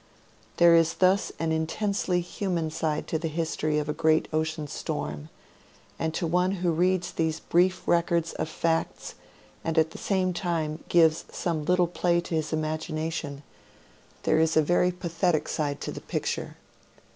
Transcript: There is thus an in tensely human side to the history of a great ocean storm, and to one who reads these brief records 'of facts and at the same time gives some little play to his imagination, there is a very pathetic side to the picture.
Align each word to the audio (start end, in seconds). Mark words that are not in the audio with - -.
There 0.57 0.75
is 0.75 0.95
thus 0.95 1.31
an 1.37 1.51
in 1.51 1.67
tensely 1.67 2.21
human 2.21 2.71
side 2.71 3.07
to 3.09 3.19
the 3.19 3.27
history 3.27 3.77
of 3.77 3.87
a 3.87 3.93
great 3.93 4.27
ocean 4.33 4.65
storm, 4.67 5.29
and 5.99 6.11
to 6.15 6.25
one 6.25 6.53
who 6.53 6.71
reads 6.71 7.11
these 7.11 7.39
brief 7.39 7.83
records 7.87 8.33
'of 8.33 8.49
facts 8.49 9.13
and 9.63 9.77
at 9.77 9.91
the 9.91 9.99
same 9.99 10.33
time 10.33 10.83
gives 10.89 11.25
some 11.31 11.65
little 11.65 11.85
play 11.85 12.19
to 12.19 12.33
his 12.33 12.51
imagination, 12.51 13.43
there 14.23 14.39
is 14.39 14.57
a 14.57 14.63
very 14.63 14.91
pathetic 14.91 15.47
side 15.47 15.79
to 15.81 15.91
the 15.91 16.01
picture. 16.01 16.57